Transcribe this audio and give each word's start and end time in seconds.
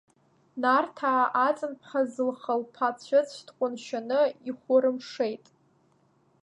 Нарҭаа 0.61 1.25
Аҵан 1.47 1.73
ԥҳа 1.81 2.01
Зылха 2.13 2.53
лԥа 2.61 2.89
Цәыцә 3.05 3.39
дҟәыншьаны 3.47 4.21
ихәы 4.49 4.75
рымшеит. 4.81 5.45